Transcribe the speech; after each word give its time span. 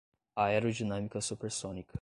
aerodinâmica 0.35 1.21
supersônica 1.21 1.87